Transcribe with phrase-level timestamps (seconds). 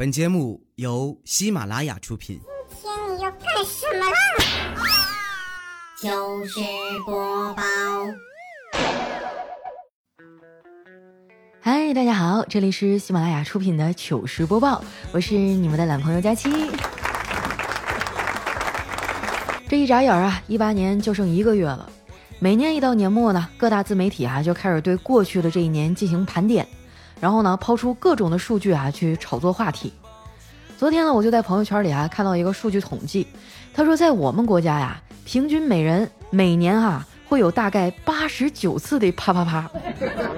[0.00, 2.40] 本节目由喜马拉雅出品。
[2.70, 4.16] 今天你要干什么啦？
[6.00, 6.58] 糗事
[7.04, 7.62] 播报。
[11.60, 14.82] 嗨，大家好，这里是喜马拉雅出品的糗事播报，
[15.12, 16.50] 我是你们的懒朋友佳期。
[19.68, 21.92] 这一眨眼啊，一八年就剩一个月了。
[22.38, 26.66] 每年一到年末呢，各大自媒体啊就开始对过去的这一年进行盘点，
[27.20, 29.92] 然后呢抛出各种的数据啊去炒作话题。
[30.78, 33.26] 昨天呢，我就在朋友圈里啊看到一个数据统计，
[33.74, 39.70] 他说在我们国家呀，平均每人每年啊会有大概八十九次的啪啪啪。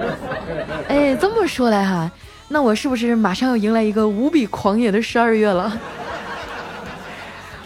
[0.89, 2.11] 哎，这么说来哈，
[2.49, 5.79] 那我是不是马上要迎来一个无比狂野的十二月了？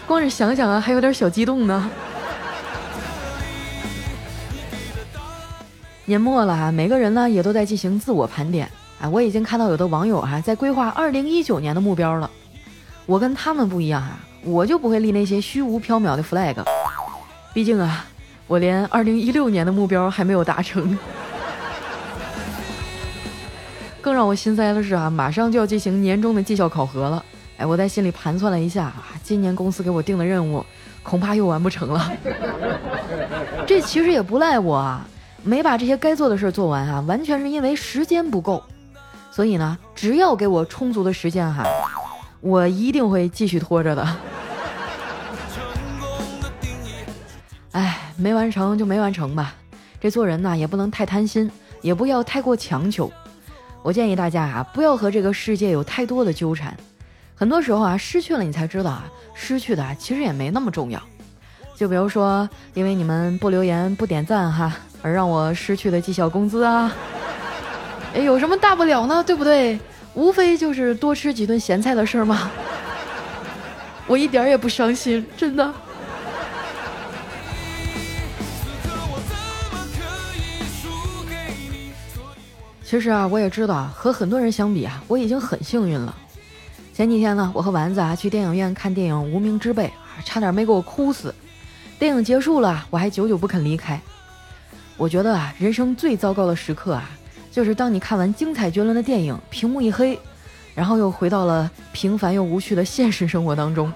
[0.05, 1.89] 光是想想啊，还有点小激动呢。
[6.05, 8.69] 年末了啊，每个人呢也都在进行自我盘点
[9.01, 9.09] 啊。
[9.09, 12.29] 我已经看到有的网友啊在规划二零一九年的目标了。
[13.05, 16.55] 我跟他们不一样啊，我就不会立那些虚无缥缈的 flag。
[17.53, 18.05] 毕竟啊，
[18.47, 20.97] 我连二零一六年的目标还没有达成。
[24.01, 27.23] 更让我心塞的是啊，马上就要进行年终的绩效考核了。
[27.57, 30.63] 哎，我在心里盘算了一下啊，今年公司给我定的任务
[31.01, 32.11] 恐怕又完不成了。
[33.65, 35.05] 这其实也不赖我啊。
[35.43, 38.61] 没把这些该做的事做完啊，完全是因为时间不够。
[39.37, 41.63] 所以呢，只要给我充足的时间哈，
[42.41, 44.03] 我一定会继续拖着的。
[47.73, 49.53] 哎，没完成就没完成吧。
[50.01, 51.51] 这做人呢，也不能太贪心，
[51.83, 53.11] 也不要太过强求。
[53.83, 56.75] 我建议大家啊，不要和这个世界有太多的纠缠。
[57.35, 60.99] 很多时候啊，失去了你才知道啊，失去的其实也没那么重要。
[61.75, 64.73] 就比如说，因为你们不留言、不点赞哈。
[65.03, 66.91] 而让我失去的绩效工资啊，
[68.23, 69.23] 有什么大不了呢？
[69.23, 69.79] 对不对？
[70.13, 72.49] 无非就是多吃几顿咸菜的事儿嘛。
[74.07, 75.73] 我一点也不伤心，真的。
[82.83, 86.15] 其实啊，我也知道，和很多人相比啊，我已经很幸运了。
[86.93, 89.85] 前几天呢，我和丸子啊去电影院看电影《无名之辈》，
[90.25, 91.35] 差点没给我哭死。
[91.99, 93.99] 电影结束了，我还久久不肯离开。
[94.95, 97.09] 我觉得啊，人生最糟糕的时刻啊，
[97.57, 100.19] 就是当你看完精彩绝伦的电影，屏幕一黑，
[100.75, 103.91] 然后又回到了平凡又无趣的现实生活当中。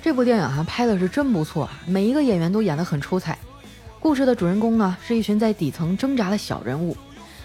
[0.00, 3.36] 这部电影啊，拍的是真不错，每一个演员都演得很出彩。
[3.98, 6.96] 故事的主人公呢，是一群在底层挣扎的小人物。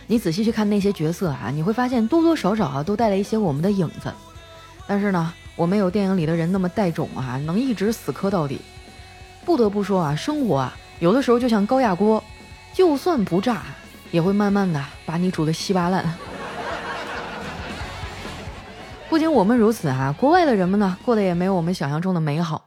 [0.05, 4.13] 你仔细去看那些角色啊，你会发现多多少少啊，都带了一些我们的影子。
[4.85, 8.61] 但是呢，我没有电影里的人那么带种啊，能一直死磕到底。
[9.43, 12.23] 不得不说啊，生活啊，有的时候就像高压锅，
[12.75, 13.61] 就算不炸，
[14.11, 16.03] 也会慢慢的把你煮的稀巴烂。
[19.09, 22.65] 不仅我们如此啊，国外的人们呢，过得也没有我们想象中的美好。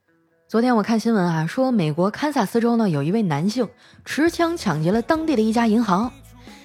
[0.48, 3.68] 昨天我看新闻啊，说美国堪萨斯州呢，有一位男性
[4.06, 6.10] 持枪抢劫了当地的一家银行，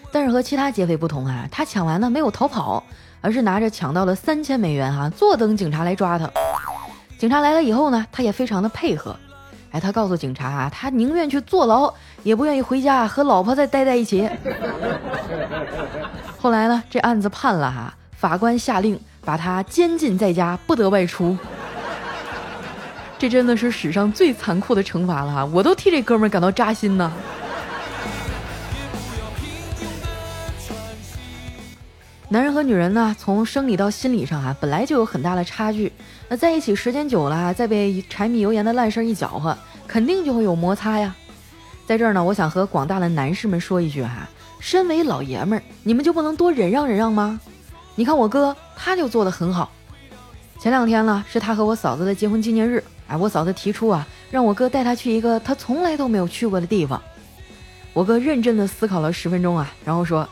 [0.09, 2.81] 但是和其他劫匪不同啊，他抢完呢没有逃跑，
[3.19, 6.31] 而是拿着抢到了三千美元啊，坐等警察来抓他。
[7.17, 9.13] 警察来了以后呢，他也非常的配合。
[9.73, 11.91] 哎，他告诉警察啊，他宁愿去坐牢，
[12.21, 14.29] 也不愿意回家和老婆再待在一起。
[16.39, 21.35] 后来呢，这案子判了哈，法官下令把他监禁在家，不得外出。
[23.17, 27.11] 这真的是史上最残酷的惩罚了哈，我都替这哥们感到扎心呢。
[32.33, 35.93] 男人和女人呢，从生理到心理上啊，本来就有很大的差距。
[36.27, 39.55] 那在一起时间久了，再被柴米油盐的烂事儿一搅和，
[39.87, 41.15] 肯定就会有摩擦呀。
[41.85, 44.27] 在这儿呢，我想和广大的男士们说一句哈：
[44.59, 47.39] 身为老爷们儿，你们就不能多忍让忍让吗？
[47.93, 49.71] 你看我哥，他就做得很好。
[50.59, 56.99] 前两天呢，是他和我嫂子的结婚纪念日，哎，我嫂子提出啊，让我哥带她去一个他从来都没有去过的地方。
[57.93, 60.27] 我哥认真的思考了十分钟啊，然后说：“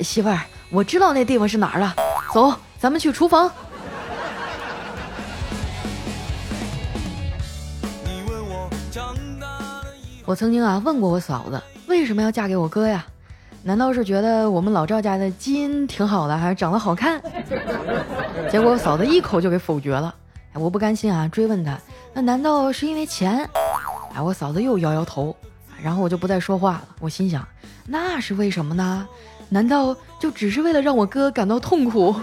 [0.00, 0.40] 媳妇儿，
[0.72, 1.94] 我知道那地方是哪儿了，
[2.32, 3.52] 走，咱们去厨房。”
[10.24, 13.04] 我曾经啊问过我嫂子为什么要嫁给我哥呀？
[13.62, 17.20] 难道是觉得我们老赵家的基因挺好的，还是长得好看？
[18.50, 20.14] 结果我嫂子一口就给否决了。
[20.54, 21.78] 哎，我不甘心啊，追问他，
[22.14, 23.46] 那难道是因为钱？
[24.14, 25.36] 哎，我嫂子又摇摇头。
[25.82, 26.84] 然后我就不再说话了。
[27.00, 27.46] 我心想，
[27.86, 29.06] 那是为什么呢？
[29.48, 32.14] 难道就只是为了让我哥感到痛苦？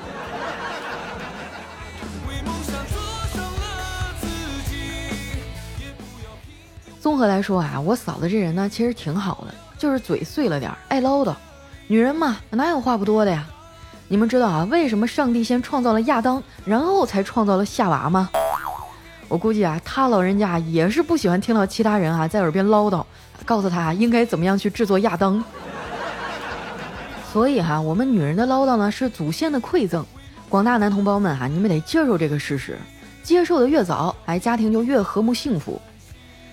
[7.00, 11.34] 综合来说啊，我嫂子这人呢，其实挺好的，就是嘴碎了点，爱唠叨。
[11.88, 13.46] 女人嘛，哪有话不多的呀？
[14.08, 18.30] 你们知道啊，为什么上帝先创造了亚当，然后才创造了夏娃吗？
[19.30, 23.06] 我估计啊，他老人家也是不喜欢听到其他人啊在耳边唠叨，
[23.46, 25.42] 告诉他应该怎么样去制作亚当。
[27.32, 30.04] 所以哈，我们女人的唠叨呢是祖先的馈赠，
[30.50, 32.76] 广大男同胞们哈，你们得接受这个事实，
[33.22, 35.80] 接受的越早，哎，家庭就越和睦幸福。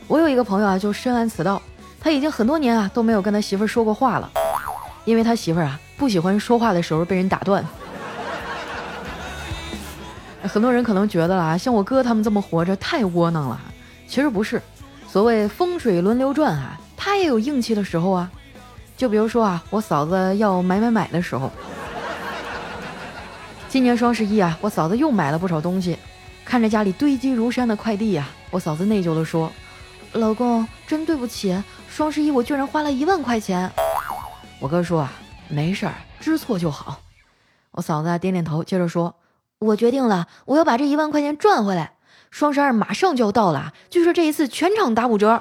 [0.06, 1.60] 我有一个朋友啊，就深谙此道，
[1.98, 4.30] 他已经很多年啊都没有跟他媳妇说过话了，
[5.06, 7.64] 因为他媳妇儿啊不喜欢说话的时候被人打断。
[10.46, 13.60] 很多人可能觉得啊，像我哥他们这么活着太窝囊了，
[14.06, 14.60] 其实不是，
[15.08, 18.30] 所谓风水轮流转啊，他也有硬气的时候啊。
[18.96, 21.52] 就比如说啊，我嫂子要买买买的时候，
[23.68, 25.98] 今年双十一啊，我嫂子又买了不少东西，
[26.46, 29.52] 看着家里堆积如山的快递呀，我嫂子内疚的说
[30.14, 33.70] ：“老公，真对不起，双十一我居然花了一万块钱。”
[34.60, 35.12] 我哥说啊，
[35.48, 36.98] 没事儿，知错就好。
[37.72, 39.14] 我嫂子点点头，接着说
[39.60, 41.92] ：“我决定了，我要把这一万块钱赚回来。
[42.30, 45.40] 双十二马上就要到了，据说这一次全场打五折，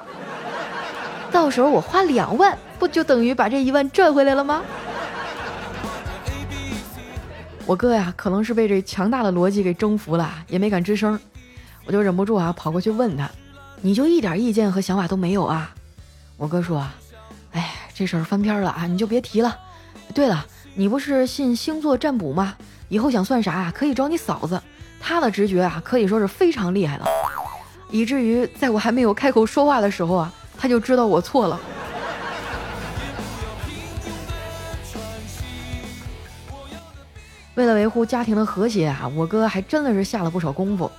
[1.30, 4.62] 到时候我花两万。”不就等于把这一万赚回来了吗？
[7.64, 11.18] 我哥呀，可能是被这强大的逻辑给征服了，也没敢吱声。
[11.86, 13.30] 我就忍不住啊，跑过去问他
[13.80, 15.74] ：“你就一点意见和想法都没有啊？”
[16.36, 16.86] 我哥说
[17.52, 19.56] ：“哎，这事儿翻篇了啊，你就别提了。
[20.14, 22.56] 对了，你不是信星座占卜吗？
[22.88, 24.62] 以后想算啥啊，可以找你嫂子，
[25.00, 27.06] 她的直觉啊，可以说是非常厉害了，
[27.90, 31.60] 以至于在我还没有开口说话的时候啊，他就知道我错了。”
[37.54, 40.90] 为了维护家庭的和谐啊，我哥还真的是下了不少功夫。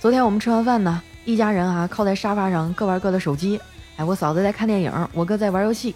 [0.00, 3.60] 昨天我们吃完饭呢，一家人啊靠在沙发上各玩各的手机。
[3.96, 5.94] 哎，我嫂子在看电影，我哥在玩游戏。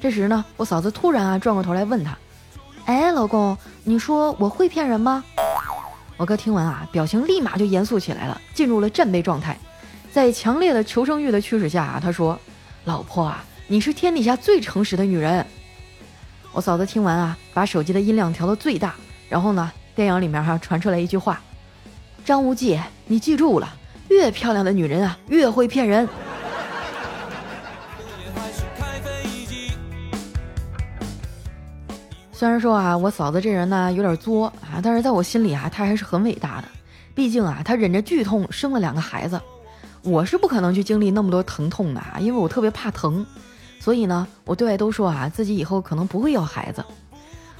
[0.00, 2.16] 这时呢，我嫂子突然啊转过头来问他
[2.90, 5.22] ：“哎，老公，你说我会骗人吗？”
[6.18, 9.56] 我哥听完啊，表情立马就严肃起来了，进入了战备状态。
[10.10, 12.36] 在强烈的求生欲的驱使下啊，他说
[12.86, 15.46] ：“老婆啊，你是天底下最诚实的女人。”
[16.50, 18.96] 我嫂子听完啊，把手机的音量调到最大。
[19.28, 19.70] 然后呢？
[19.94, 21.40] 电影里面哈传出来一句话
[22.26, 23.72] ：“张无忌，你记住了，
[24.08, 26.08] 越漂亮的女人啊，越会骗人。”
[32.40, 36.68] 虽然说啊，我嫂子这人呢有点作啊，但是在我心里啊，她还是很伟大的。
[37.14, 39.38] 毕竟啊，她忍着剧痛生了两个孩子，
[40.00, 43.26] 我是不可能去经历那么多疼痛的啊，因为我特别怕疼。
[43.78, 46.82] 所以呢，我对外都说啊，自己以后可能不会要孩子。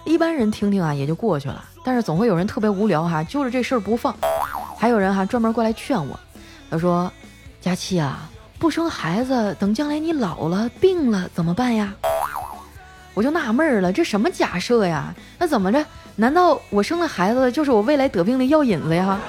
[0.06, 4.16] 一般人听听啊也就过去了，但是总会有人特别无聊哈，揪着这事儿不放。
[4.78, 6.18] 还有人哈专门过来劝我，
[6.70, 7.12] 他说
[7.60, 11.92] ：“佳期啊，不生孩子，等将来你老了病了怎么办呀？”
[13.14, 15.14] 我就纳闷儿了，这什么假设呀？
[15.38, 15.84] 那怎么着？
[16.16, 19.18] 难道我生了孩子就是我未来得病的药引子呀？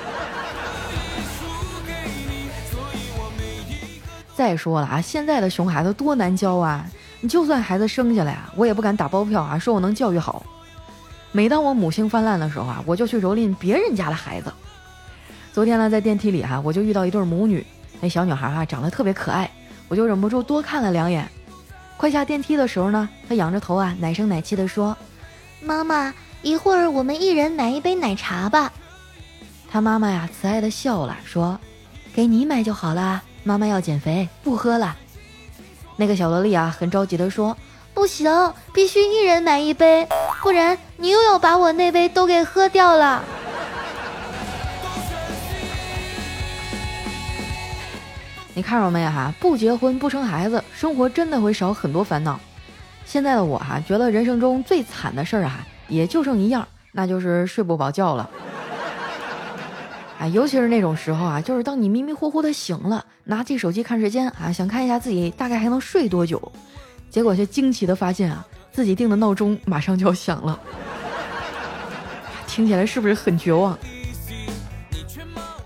[4.35, 6.85] 再说了啊，现在的熊孩子多难教啊！
[7.19, 10.43] 你就算孩子生下来啊，我也不敢打包票啊，说我能教育好。
[11.31, 14.51] 每当我母性泛滥的时候啊，我就去蹂躏别人家的孩子。
[15.53, 17.65] 昨天呢，在电梯里哈，我就遇到一对母女，
[17.99, 19.49] 那小女孩哈长得特别可爱，
[19.87, 21.29] 我就忍不住多看了两眼。
[22.01, 24.97] 快下电梯的时候呢，他仰着头啊，奶声奶气地说
[25.61, 26.11] ：“妈妈，
[26.41, 28.73] 一会儿我们一人买一杯奶茶吧。”
[29.69, 31.59] 他妈妈呀，慈爱的笑了，说
[32.11, 34.97] ：“给你买就好了，妈妈要减肥，不喝了。”
[35.95, 37.55] 那个小萝莉啊，很着急的说。
[37.93, 40.07] 不行，必须一人买一杯，
[40.41, 43.23] 不然你又要把我那杯都给喝掉了。
[48.53, 49.33] 你看着没哈？
[49.39, 52.39] 不结婚不生孩子，生活真的会少很多烦恼。
[53.05, 58.29] 现在的我哈，觉得人生中最惨的事儿啊，也就剩一样，那就是睡不饱觉了。
[60.19, 66.51] 啊， 尤其是那种时候啊，就是当你迷迷糊糊的醒了，拿起手机看时间啊，想看一下自己大概还能睡多久。
[67.09, 70.59] 结果却惊奇的发现啊，自己定的闹钟马上就要响了，
[72.47, 73.77] 听起来是不是很绝望？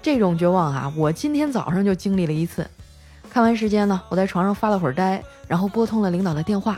[0.06, 2.64] 这种绝望啊，我今天早上就经历了一次。
[3.28, 6.78] 看完时间呢，我在床上发了会儿呆，然后拨通了领导的电话。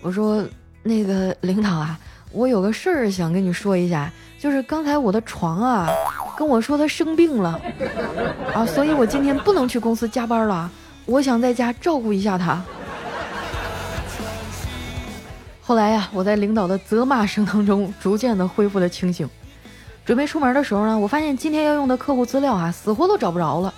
[0.00, 0.42] 我说
[0.82, 2.00] ：“那个领导啊，
[2.32, 5.90] 我有个事儿想跟你说一下，就是刚才我的床啊
[6.38, 7.60] 跟我说他生病了
[8.54, 10.70] 啊，所以我今天不能去公司加班了，
[11.04, 12.62] 我想在家照顾一下他。”
[15.60, 19.28] 后来呀，我在领导的责骂声当中，逐渐的恢复了清醒。
[20.08, 23.74] 准备出门的时候呢，我发现今天要用的客户资料啊，死活都找不着了。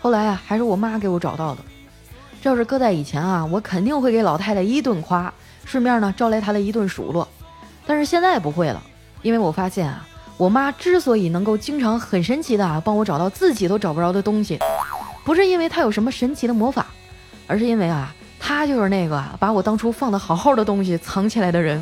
[0.00, 1.62] 后来啊，还是我妈给我找到的。
[2.42, 5.32] 这要是搁在以前啊，我肯定会给老太太一顿夸，
[5.64, 7.28] 顺便呢招来她的一顿数落。
[7.86, 8.82] 但是现在不会了，
[9.22, 10.04] 因为我发现啊，
[10.36, 14.58] 我妈之所以能够经常很神奇的啊帮我找到自己都找不着的东西，
[15.22, 16.86] 不是因为她有什么神奇的魔法，
[17.46, 21.80] 而是因为啊，她就是那个把我当初放的好好的东西藏起来的人。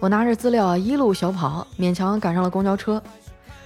[0.00, 3.00] 我拿着资料啊，一路小跑，勉强赶上了公交车。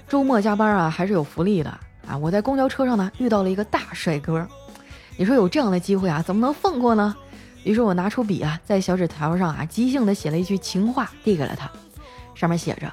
[0.09, 1.71] 周末加班啊，还是有福利的
[2.09, 2.19] 啊！
[2.19, 4.45] 我在公交车上呢，遇到了一个大帅哥。
[5.17, 7.15] 你说有这样的机会啊，怎么能放过呢？
[7.63, 11.71] 于是我拿出笔啊，在小纸条上啊，即兴的写了一句情话，递给了他。
[12.35, 12.93] 上面写着：“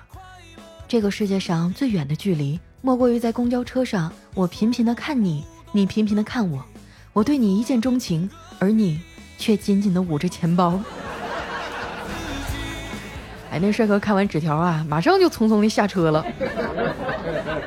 [0.88, 6.63] 这个世界上最远的距离，莫过于在公交车上，我频频的看你，你频频的看我，
[7.12, 8.29] 我对你一见钟情，
[8.60, 9.01] 而你
[9.39, 10.79] 却紧紧的捂着钱包。”
[13.51, 16.25] 哎，那帅哥看完纸条啊，马上就匆匆的下车了。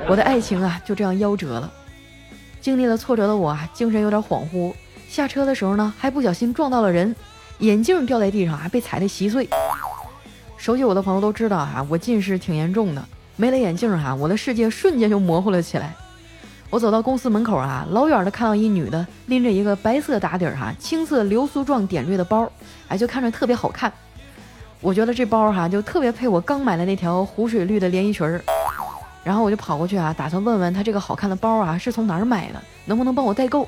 [0.08, 1.70] 我的爱情啊，就这样夭折了。
[2.58, 4.72] 经历了挫折的我啊，精神有点恍惚。
[5.10, 7.14] 下车的时候呢，还不小心撞到了人，
[7.58, 9.46] 眼镜掉在地上还，被踩得稀碎。
[10.56, 13.04] 熟悉我的朋友都知道啊，我近视挺严重的，
[13.36, 15.94] 没了眼镜哈，我的世界瞬间就模糊了起来。
[16.70, 22.50] 我走到公司门口啊，老远的看到一女的拎着一个白色打底儿哈、青色流苏状点缀的包，
[22.88, 23.92] 哎，就看着特别好看。
[24.84, 28.38] 我觉得这包哈就特别配我刚买的那条湖水绿的连衣裙儿，
[29.24, 33.66] 然后我就跑过去啊，打算问问他这个好看的包啊是从哪儿买的，能不能帮我代购。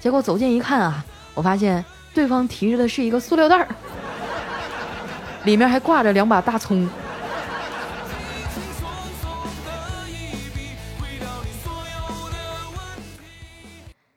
[0.00, 1.04] 结果走近一看啊，
[1.34, 3.68] 我发现对方提着的是一个塑料袋儿，
[5.44, 6.88] 里面还挂着两把大葱。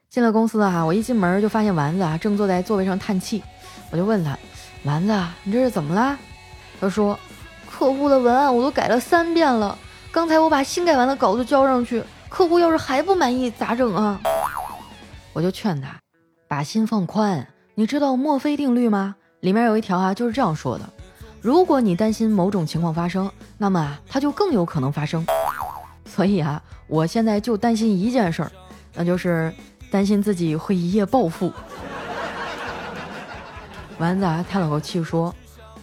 [0.09, 3.43] 进了公司啊，我一进门就发现丸子啊正坐在座位上叹气，
[3.91, 4.35] 我就问他。
[4.83, 5.13] 丸子，
[5.43, 6.17] 你这是怎么了？
[6.81, 7.17] 他说
[7.71, 9.77] ：“客户的文案我都改了三遍了，
[10.11, 14.19] 刚才我把新改完的稿子交上去，客户要是还不满意咋整啊？”
[15.31, 15.97] 我就劝他，
[16.47, 17.47] 把心放宽。
[17.75, 19.15] 你知道墨菲定律吗？
[19.39, 20.83] 里面有一条啊，就是这样说的：
[21.41, 25.25] 如果你担心某种情况发生，那么啊，它就更有可能发生。
[26.05, 28.51] 所以啊，我现在就担心一件事儿，
[28.93, 29.53] 那就是
[29.89, 31.51] 担心自己会一夜暴富。
[34.03, 35.33] 丸子啊，叹了口气说：“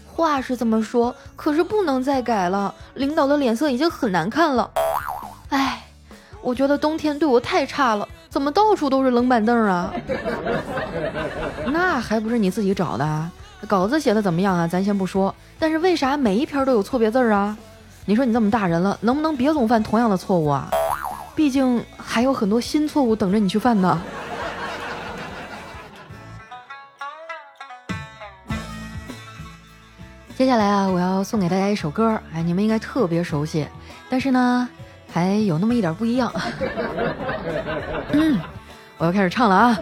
[0.07, 2.75] 话是这么说，可是不能再改了。
[2.93, 4.71] 领导的脸色已经很难看了。
[5.49, 5.83] 哎，
[6.43, 9.91] 我觉得冬天对我太差了，怎么到处都是冷板凳啊？
[11.65, 13.31] 那还不是你自己找的？
[13.67, 14.69] 稿子写的怎么样啊？
[14.69, 17.57] 咱先不说，但是为啥每一篇都有错别字啊？
[18.05, 20.69] 你说你这么大人了，能不能别总犯同样的错误啊？
[21.35, 23.99] 毕竟还有很多新错误等着你去犯呢。”
[30.40, 33.66] 接下来啊，我要送给大家一首歌，哎，你们应该特别熟悉，
[34.09, 34.66] 但是呢，
[35.12, 36.32] 还有那么一点不一样。
[38.12, 38.40] 嗯，
[38.97, 39.78] 我要开始唱了啊！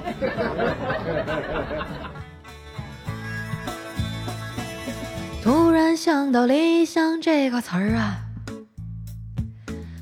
[5.45, 8.19] 突然想到理想这个词儿啊，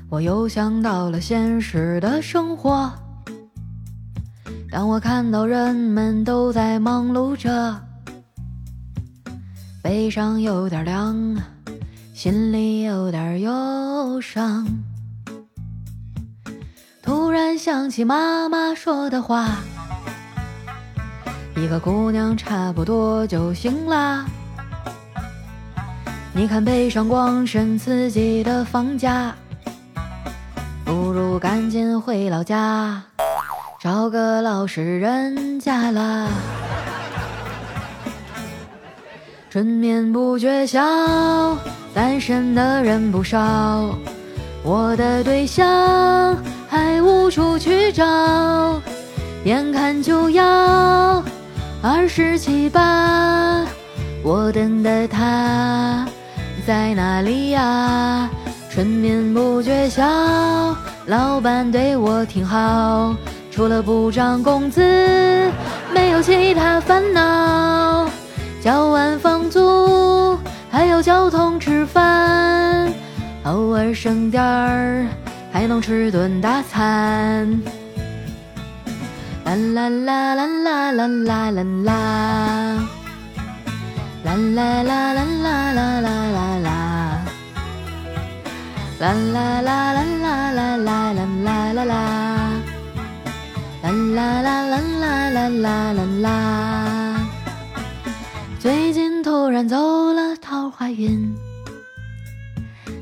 [0.09, 2.91] 我又想到了现实的生活。
[4.71, 7.86] 当我看到人们都在忙碌着。
[9.87, 11.15] 背上有点凉，
[12.13, 14.67] 心里有点忧伤。
[17.01, 19.59] 突然想起妈妈说的话
[21.55, 24.25] ：“一个姑娘差不多就行啦。”
[26.35, 29.33] 你看背上光身刺激的房价，
[30.83, 33.01] 不如赶紧回老家，
[33.79, 36.27] 找个老实人家啦。
[39.57, 40.79] 春眠不觉晓，
[41.91, 43.89] 单身的人不少，
[44.61, 46.37] 我的对象
[46.69, 48.79] 还无处去找，
[49.45, 51.23] 眼看就要
[51.81, 53.65] 二十七八，
[54.21, 56.07] 我等的他
[56.67, 58.29] 在哪里呀？
[58.69, 60.05] 春眠不觉晓，
[61.07, 63.15] 老板对我挺好，
[63.49, 65.49] 除了不涨工资，
[65.91, 68.07] 没有其他烦恼。
[68.67, 70.37] 交完房租，
[70.69, 72.91] 还有交通吃饭，
[73.45, 75.07] 偶尔省点儿，
[75.53, 77.47] 还能吃顿大餐。
[79.45, 81.93] 啦啦啦啦啦啦啦啦啦，
[84.25, 87.23] 啦啦啦啦啦啦啦啦啦，
[88.99, 91.95] 啦啦啦啦啦啦啦啦啦啦啦，
[93.81, 96.96] 啦啦啦啦啦啦啦啦。
[100.91, 101.33] 云，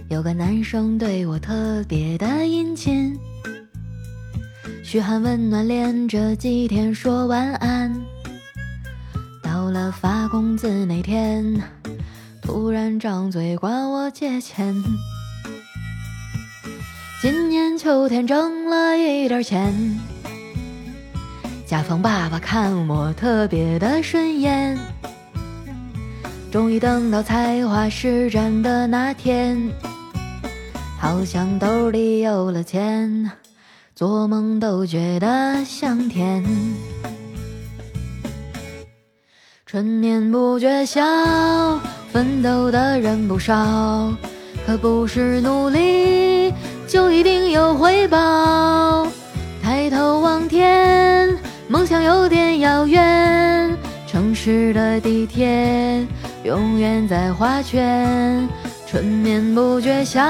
[0.09, 3.17] 有个男生对我特别的殷勤，
[4.83, 7.93] 嘘寒问暖连着几天说晚安，
[9.41, 11.61] 到了发工资那天，
[12.41, 14.75] 突然张嘴管我借钱。
[17.21, 19.99] 今年秋天挣了一点钱，
[21.65, 24.77] 甲方爸爸看我特别的顺眼。
[26.55, 29.61] 终于等到才华施展的那天，
[30.97, 33.29] 好像兜里有了钱，
[33.93, 36.41] 做梦都觉得香甜。
[39.65, 41.01] 春眠不觉晓，
[42.13, 44.13] 奋斗的人不少，
[44.65, 46.53] 可不是努力
[46.87, 49.05] 就一定有回报。
[49.61, 56.07] 抬头望天，梦想有点遥远，城市的地铁
[56.45, 58.47] 永远在画圈。
[58.85, 60.21] 春眠不觉晓，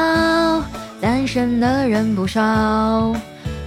[1.02, 3.14] 单身的人不少，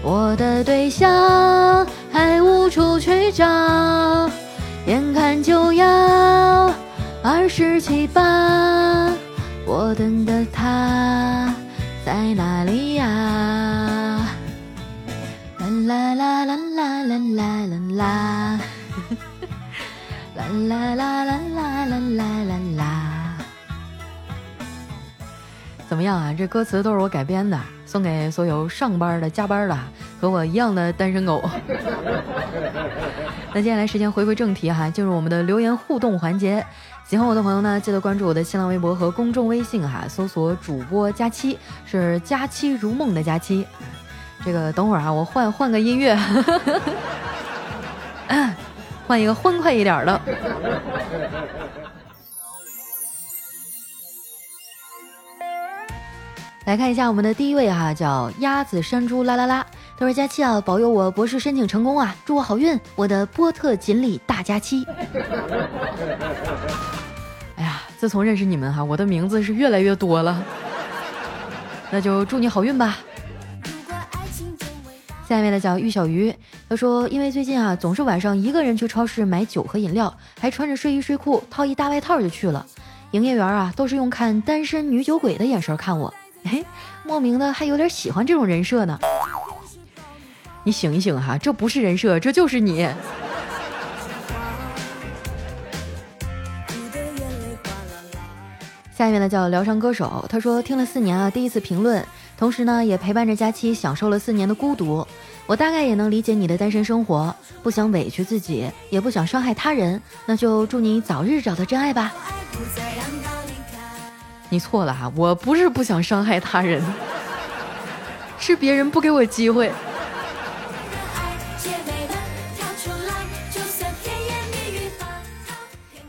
[0.03, 3.45] 我的对象还无处去找。
[4.87, 6.73] 眼看就要
[7.23, 9.13] 二十七八，
[9.67, 11.55] 我等的他
[12.07, 13.07] 在哪里呀？
[15.87, 18.61] 啦啦啦啦啦啦啦啦啦，
[20.35, 21.48] 啦啦啦啦啦啦
[25.89, 26.35] 怎么样啊？
[26.37, 29.75] 这歌词都是我改编的，送给所有上班的、加班的
[30.21, 31.43] 和我一样的单身狗。
[33.55, 36.63] 那接下来时间回归正题哈，进入我们的留言互动环节。
[37.07, 43.67] 喜欢我的朋友呢，记得关注我的新浪微博和公众微信哈，搜索主播佳期，是佳期如梦的佳期。
[44.45, 46.15] 这个等会儿啊，我换换个音乐，
[49.09, 50.21] 换一个欢快一点的。
[56.69, 59.67] 来看一下我们的第一位哈，叫鸭子山猪啦啦啦。
[59.97, 64.85] 他说：“佳期啊，保佑我博士申请成功啊，祝我好运，我的波特锦鲤大佳期。
[67.57, 70.45] ”哎呀，自从认识你们哈，我的名字是越来越多了。
[71.91, 72.99] 那就祝你好运吧。
[75.27, 76.35] 下面的叫玉小鱼，
[76.69, 82.67] 他说：“因为最近啊，总是晚上一个人去超市买酒和饮料，还穿着睡衣睡裤套一大外套就去了。
[83.13, 86.13] 营业员啊，都是用看单身女酒鬼的眼神看我。”
[86.51, 86.65] 哎，
[87.05, 88.99] 莫名的还有点喜欢这种人设呢。
[90.65, 92.89] 你醒一醒哈，这不是人设，这就是你。
[98.97, 102.05] 下面呢叫疗伤歌手，他说听了四年啊，第一次评论，
[102.37, 105.07] 同时呢也陪伴着佳期享受了四年的孤独。
[105.47, 112.13] 我大概也能理解你的单身生活，不想委屈自己，也不想伤害他人，那就祝你早日找到真爱吧。
[114.51, 116.83] 你错了哈，我不是不想伤害他人，
[118.39, 119.71] 是别人不给我机会。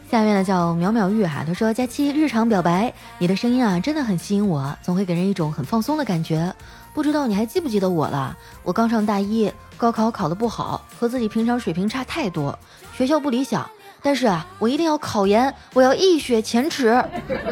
[0.09, 6.51] 下面呢叫淼淼玉哈，他说佳期日常表白，你的声音啊真的很吸引我，总会给人一种很放松的感觉。
[6.95, 8.35] 不知道你还记不记得我了？
[8.63, 12.57] 我刚上大一，高考考得不好，和自己平常水平差太多，
[12.97, 13.69] 学校不理想。
[14.01, 17.03] 但是啊，我一定要考研，我要一雪前耻，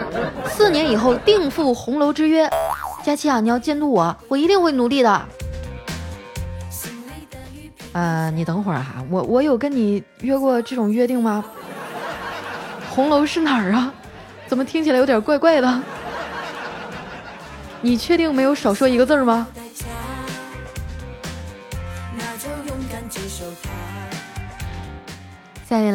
[0.48, 2.50] 四年以后定赴红楼之约。
[3.04, 5.26] 佳期啊，你要监督我，我一定会努力的。
[7.94, 11.44] 呃，你等会儿哈，我我有跟你约过这种约定吗？
[12.90, 13.94] 红楼是哪儿啊？
[14.48, 15.82] 怎么听起来有点怪怪的？
[17.82, 19.48] 你确定没有少说一个字吗？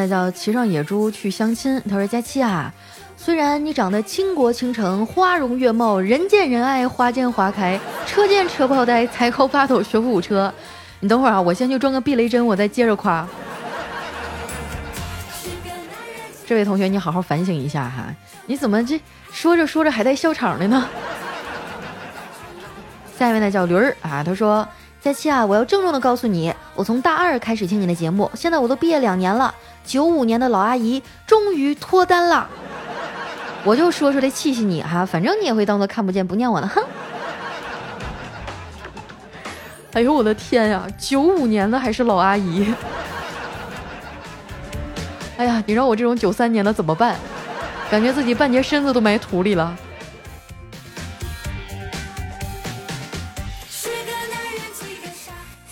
[0.02, 1.80] 呢叫骑上野猪去相亲。
[1.88, 2.72] 他说：“佳期啊，
[3.16, 10.52] 虽然你长得倾国倾城、花容月貌、人见人爱、花见花开、车见车爆胎、才高八斗、学富五车，
[11.00, 13.26] 你等会儿啊，我先去装个避雷针，我再接着夸。
[16.44, 18.06] 这位同学，你好好反省一下哈，
[18.46, 20.88] 你怎么这说着说着还带笑场的呢？
[23.16, 24.66] 下面呢叫驴儿啊，他说。”
[25.02, 29.52] 佳期啊，我要郑重的告诉你，我从大二开始听你的节目，现在我都毕业两年了。
[29.84, 32.48] 九五年的老阿姨终于脱单了，
[33.64, 36.80] 我就说出来气气你哈，反正你也会当做看不见不念我的，哼。
[39.94, 42.72] 哎呦我的天呀，九五年的还是老阿姨，
[45.36, 47.16] 哎呀，你让我这种九三年的怎么办？
[47.90, 49.76] 感觉自己半截身子都埋土里了。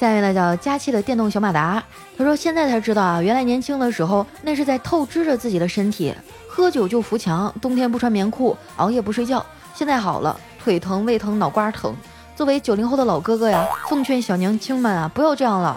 [0.01, 1.83] 下面呢叫佳期的电动小马达，
[2.17, 6.15] 他说现在才知道啊，原来年轻的时候那是在透支着自己的身体，
[6.49, 9.45] 喝酒就扶墙，冬天不穿棉裤，熬夜不睡觉。
[9.75, 11.95] 现在好了，腿疼、胃疼、脑瓜疼。
[12.35, 15.77] 作为九零后的老哥哥呀，奉劝小娘亲们啊，不要这样了。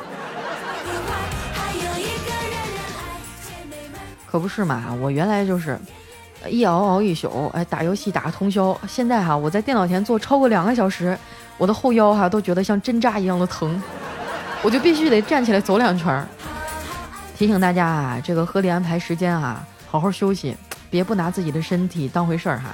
[4.25, 5.77] 可不是嘛，我原来就是
[6.47, 8.79] 一熬熬一宿，哎，打游戏打通宵。
[8.87, 11.17] 现在哈，我在电脑前坐超过两个小时，
[11.57, 13.83] 我的后腰哈都觉得像针扎一样的疼，
[14.63, 16.25] 我就必须得站起来走两圈儿。
[17.37, 20.55] 提醒大家啊，这个合理安排时间啊，好好休息，
[20.89, 22.69] 别不拿自己的身体当回事儿哈。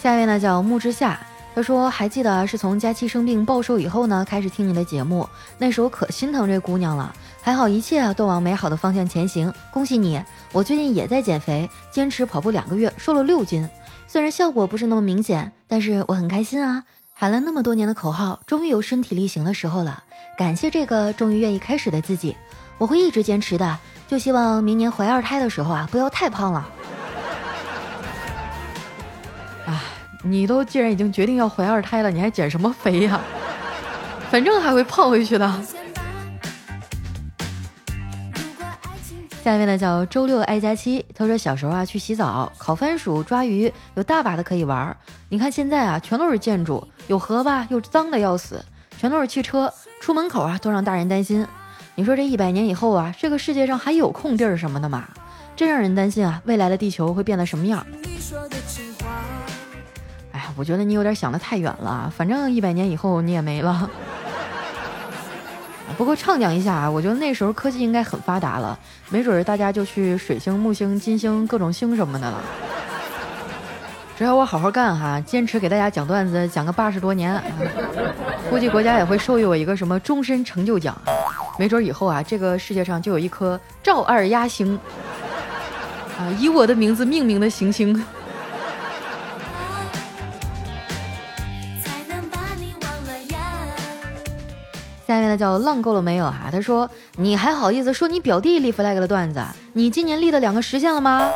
[0.00, 1.18] 下一位呢叫木之夏，
[1.54, 5.28] 他说还记得是从佳期生病暴瘦以后呢，开始听你的节目，
[5.58, 10.22] 那时候可心疼这姑娘了，还好一切啊都往美好的方向前行，恭喜你！
[10.52, 13.68] 我最近也在减肥，坚持跑步两个月，瘦了六斤，
[14.10, 16.82] 虽然效果不是那么明显，但是我很开心啊！
[17.12, 20.02] 喊了那么多年的口号，终于有身体力行的时候了，
[20.38, 22.34] 感谢这个终于愿意开始的自己，
[22.78, 26.66] 我会一直坚持的，就希望明年怀二胎的时候啊，不要太胖了。
[29.66, 29.84] 啊
[30.24, 33.20] 你都既然已经决定要怀二胎了，你还减什么肥呀？
[34.30, 35.62] 反正还会胖回去的。
[39.42, 44.94] 下一位呢叫周六爱佳期，他说小时候啊去洗澡，烤番薯、抓鱼，有大把的可以玩。
[45.30, 48.62] 你看现在啊，全都是建筑，有河吧又脏的要死，
[48.98, 51.46] 全都是汽车，出门口啊都让大人担心。
[51.94, 55.08] 你说这一百年以后啊，这个世界上还有空地儿什么的吗？
[55.56, 57.86] 真让人担心啊，未来的地球会变得什么样？
[60.32, 63.88] 哎我觉得你有点想的太远了，反正一百年以后你也没了。
[65.98, 68.78] 不过畅讲一下啊，我觉得那时候科技应该很发达了，
[69.10, 72.40] 没准儿大家就去水星、木星、金星各种星什么的了。
[74.16, 77.42] 只要我好好干哈，坚持给大家讲段子，讲个八十多年，
[78.48, 80.96] 估计国家也会授予我一个什么终身成就奖。
[81.58, 84.78] 没准以后啊，这个世界上就有一颗赵二丫星
[86.16, 88.00] 啊，以我的名字命名的行星。
[95.08, 96.50] 下面呢叫浪够了没有啊？
[96.52, 99.42] 他说：“你还好意思说你表弟立 flag 的段子？
[99.72, 101.30] 你今年立的两个实现了吗？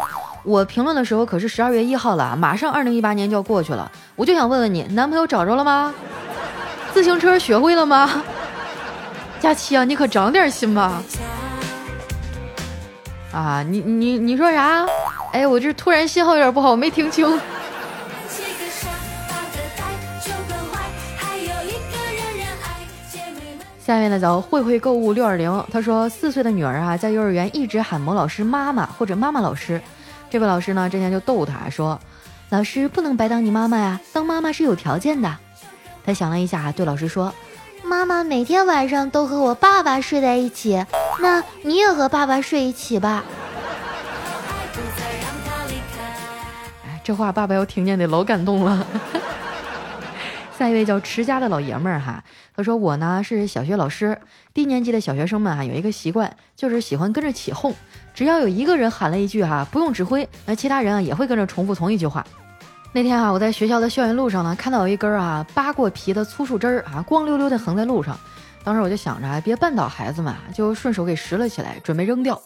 [0.45, 5.95] 我评论的时候可是十二月一号了，马上二零一八年就要过去了，我就想问问你，男朋友找着了吗？
[6.93, 8.23] 自行车学会了吗？
[9.41, 11.03] 佳期啊，你可长点心吧！
[13.33, 14.85] 啊，你你你说啥？
[15.33, 17.27] 哎，我这突然信号有点不好，我没听清。”
[23.85, 29.81] 下面呢叫慧慧购物六二零，她说四岁的女儿啊，在幼儿园一直喊某老师妈妈或者妈妈老师。
[30.31, 32.01] 这位老师呢，之前就逗她说
[32.51, 35.37] ：“老师不能白当你妈妈呀，当妈妈是有条件的。”
[36.07, 37.35] 他想了一下，对老师说
[37.83, 40.87] ：“妈妈每天晚上都和我爸爸睡在一起，
[41.19, 43.25] 那你也和爸爸睡一起吧。”
[46.87, 48.87] 哎，这话爸爸要听见得老感动了。
[50.63, 52.23] 下一位叫持家的老爷们儿哈，
[52.55, 54.17] 他说我呢是小学老师，
[54.55, 57.75] 低年级的小学生们啊有一个习惯，就是喜欢跟着起哄，
[58.15, 62.25] 只要有一个人喊了一句哈，不用指挥，那其他人啊也会跟着重复同一句话。
[62.93, 68.17] 那天啊，我在学校的校园路上呢，看到有一根啊扒过皮的粗树枝儿啊，光溜溜的横在路上，
[68.63, 72.41] 当时我就想着别绊倒孩子们，就顺手给拾了起来，准备扔掉。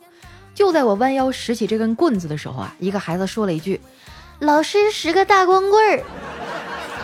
[0.54, 3.78] 就在我弯腰拾起这根棍子的时候啊，一个孩子说了一句
[4.40, 6.02] ：“老师拾个大光棍儿。”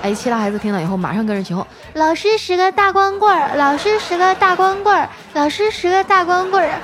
[0.02, 6.78] 哎，其他孩子听到以后马上跟着起哄：“老师十个大光棍儿，老师十个大光棍儿，老师十个大光棍儿。”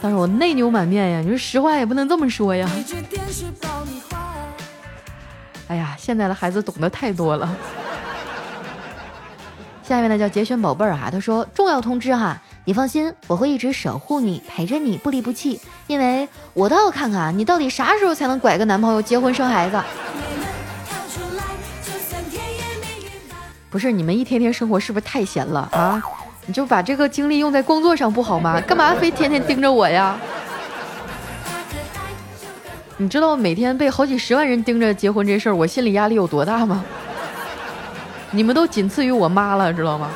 [0.00, 1.18] 当时我内牛满面呀！
[1.20, 2.70] 你说实话也不能这么说呀。
[5.66, 7.56] 哎呀，现在的孩子懂得太多了。
[9.82, 19.82] 下面呢叫节选宝贝儿哈，他说：“重要通知哈，你放心，我会一直守护你，陪着你，不离不弃，因为我倒要看看你到底啥时候才能拐个男朋友，结婚生孩子。”
[23.74, 26.00] 不是你们一天天生活是不是太闲了啊？
[26.46, 28.60] 你就把这个精力用在工作上不好吗？
[28.64, 30.16] 干嘛非天天盯着我呀？
[32.98, 36.84] 你知道每天被好几十万人盯着结婚这事儿，我心理压力有多大吗？
[38.30, 40.08] 你们都仅次于我妈了，知道吗？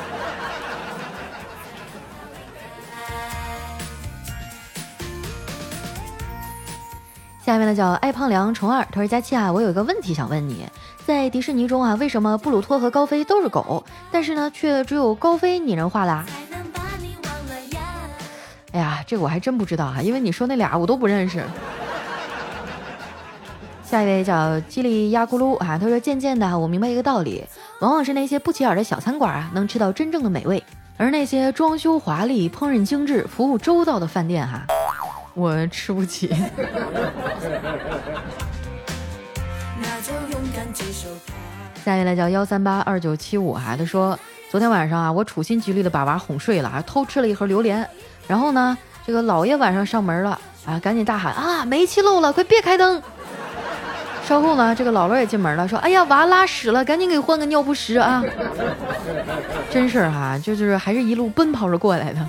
[7.43, 10.65] 下面呢叫爱胖凉虫二，他说佳期啊，我有一个问题想问你。
[11.09, 16.23] 在迪士尼中啊，为什么布鲁托和高飞都是狗，但是呢，却只有高飞拟人化啦？
[18.73, 21.43] 哎呀，这个我还真不知道哈，因为你说那俩我都不认识。
[23.83, 27.43] 下一位叫叽里呀咕噜啊，他说渐渐的我明白一个道理，
[27.81, 30.63] 往往是那些不起眼的小餐馆啊，能吃到真正的美味，
[30.95, 34.61] 而那些装修华丽、烹饪精致、服务周到的饭店哈，
[35.33, 36.31] 我吃不起。
[41.83, 44.17] 下一位来叫幺三八二九七五，孩子说
[44.49, 47.87] 昨天晚上啊，我处心积虑的把娃哄睡了，还偷吃了一盒榴莲。
[48.27, 53.01] 然后呢，这个姥爷晚上上门了啊，赶紧大喊啊，煤气漏了，快别开灯。
[54.25, 58.23] 稍后呢，这个姥姥也进门了，说：“哎呀，娃拉屎了，赶紧给换个尿不湿啊！”
[59.71, 62.19] 真是哈，就是还是一路奔跑着过来的。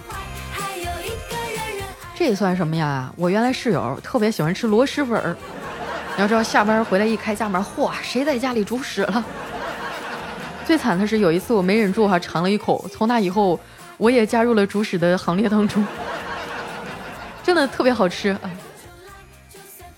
[2.15, 3.13] 这算什么呀？
[3.17, 5.37] 我原来室友特别喜欢吃螺蛳粉儿，
[6.17, 9.25] 你要知道，下班回来一开家门，嚯，谁在家里煮屎了？
[10.67, 13.59] 最惨的是有一次我没忍住哈，尝了一口，从那以后
[13.97, 15.85] 我也加入了煮屎的行列当中，
[17.43, 18.37] 真的特别好吃。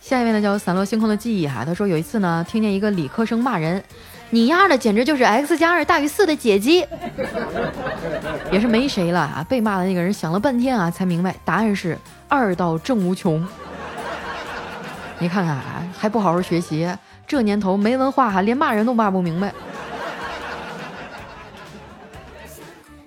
[0.01, 3.83] 下一位呢叫散落星空的记忆哈，他说有一次呢，听见一个理科生骂人，
[4.31, 6.88] 你丫的简直就是 x 加二大于四的姐姐，
[8.53, 9.44] 也是没谁了啊。
[9.48, 11.98] 被骂的那个人想了半天啊，才明白答案是
[12.29, 13.46] 二到正无穷。
[15.22, 16.92] 你看看啊，还不好好学习，
[17.28, 19.52] 这年头没文化哈，连骂人都骂不明白。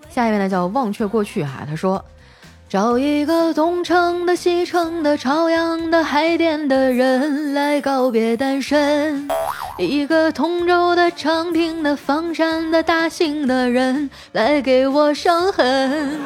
[0.10, 2.06] 下一位呢叫忘却过去哈，他说。
[2.67, 9.30] 找一个东城的、西城的、朝阳的、海淀的人来告别单身；
[9.78, 16.19] 一个通州的、昌平的、房山的、大兴的人来给我伤痕。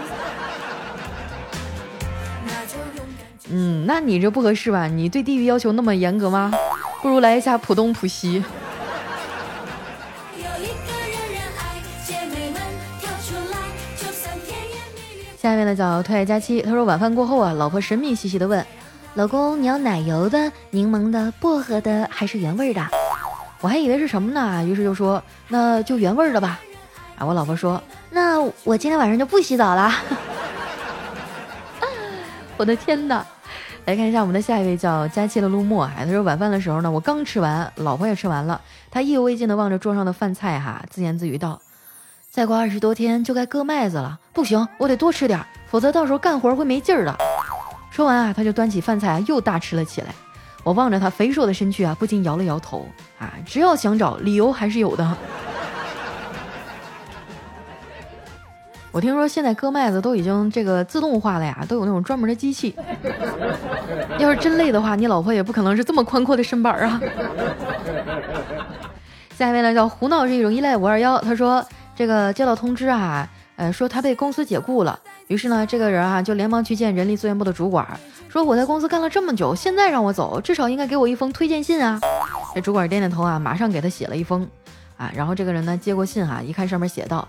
[3.51, 4.85] 嗯，那你这不合适吧？
[4.87, 6.53] 你对地域要求那么严格吗？
[7.01, 8.43] 不如来一下浦东、浦西。
[15.41, 18.63] 下面呢叫特爱佳期，他说晚饭过后啊，老婆神秘兮兮的问
[19.15, 22.85] ：“老公，你要奶油的、柠檬的、薄荷的，还是原味的？”
[23.61, 26.59] 我还以为是什么呢，于是就说：“那就原味的吧。”
[27.17, 27.81] 啊，我老婆说
[28.11, 29.91] ：“那我今天晚上就不洗澡了。”
[32.57, 33.25] 我的天哪！
[33.89, 41.59] 来看一下我们的下一位叫佳期的陆墨，他说晚饭的时候呢，我刚吃完，老婆也吃完了，他意犹未尽的望着桌上的饭菜哈，自言自语道。
[42.29, 47.17] 再过二十多天就该割麦子了，不行，我得多吃点，否则到时候干活会没劲儿的。
[47.89, 50.13] 说完啊，他就端起饭菜，又大吃了起来。
[50.63, 55.17] 我望着他肥硕的身躯啊，不禁摇了摇头啊，只要想找理由还是有的。
[58.91, 62.75] 我听说现在割麦子都已经这个自动化了呀，都有那种专门的机器。
[64.19, 67.01] 要是真累的话，你老婆也不可能是这么宽阔的身板啊。
[69.37, 71.65] 下一位呢叫胡闹是一种依赖五二幺，他说。
[71.95, 74.97] 这个接到通知啊，呃，说他被公司解雇了。
[75.27, 77.85] 于是呢，这个人啊就连忙去见人力资源部的主管，
[78.29, 81.99] 说我在公司干了这么久，现在让我走，至少应该给我一封推荐信啊。
[82.55, 84.47] 这主管点点头啊，马上给他写了一封
[84.95, 85.11] 啊。
[85.13, 87.27] 然后这个人呢接过信啊，一看上面写道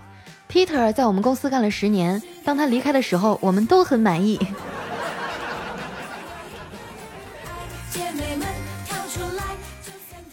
[0.51, 4.37] ：“Peter 在我们公司干了十年，当他离开的时候，我们都很满意。”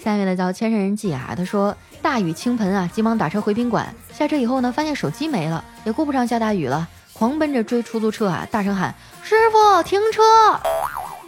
[0.02, 1.76] 下面的叫千山人迹啊，他说。
[2.00, 2.88] 大雨倾盆啊！
[2.94, 3.92] 急忙打车回宾馆。
[4.12, 8.46] 下车以后呢，发现手机没了，也顾不上下大雨了，狂奔着追出租车啊！
[8.52, 10.22] 大声喊：“师傅，停车！”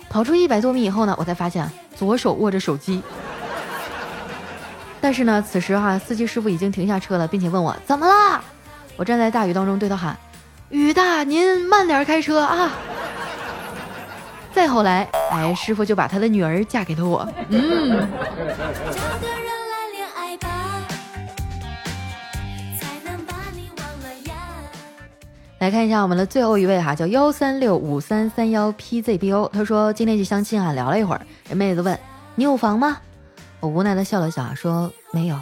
[0.09, 3.03] 跑出一百多米以后呢，我才发现左手握着手机。
[5.01, 8.43] 但是呢，此时哈，司机师傅已经停下车了，并且问我怎么了。
[9.01, 10.15] 我站在大雨当中对他喊
[10.69, 12.71] ：“雨大，您慢点开车啊！
[14.53, 17.27] ”再后来，哎，师傅就把他的女儿嫁给了我。
[17.49, 18.07] 嗯。
[25.61, 29.49] 来看一下我们的最后一位哈，叫幺三六五三三幺 PZBO。
[29.49, 31.99] 他说今天去相亲啊，聊了一会儿，这妹子问
[32.35, 32.99] 你有房吗？
[33.61, 35.41] 我无奈的笑了笑，说没有。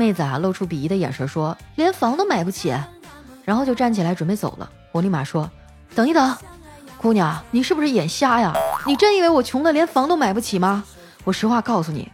[0.00, 2.74] 妹子啊，露出鄙夷的眼神，说连房都买不起，
[3.44, 4.66] 然后就站起来准备走了。
[4.92, 5.50] 我立马说
[5.94, 6.34] 等一等，
[6.96, 8.54] 姑娘，你是不是眼瞎呀？
[8.86, 10.82] 你真以为我穷的连房都买不起吗？
[11.24, 12.10] 我实话告诉你，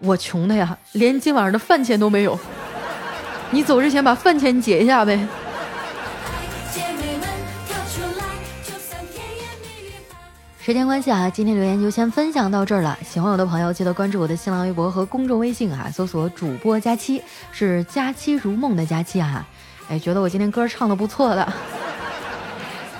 [0.00, 2.38] 我穷的呀，连今晚上的饭钱都没有。
[3.50, 5.26] 你走之前把饭钱结一下呗。
[10.62, 12.96] 时间关系啊，今天留言就先分享到这儿了。
[13.02, 19.46] 喜欢我的朋友，记得关注我的新浪微博和公众微信啊，搜索主播佳期，是佳期如梦的佳期啊。
[19.88, 21.50] 哎，觉得我今天歌唱的不错的，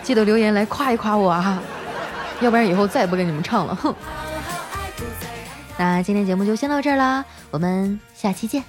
[0.02, 1.62] 记得留言来夸一夸我啊，
[2.40, 3.74] 要不然以后再也不给你们唱了。
[3.74, 3.94] 哼。
[5.76, 8.64] 那今天节目就先到这儿啦，我们下期见。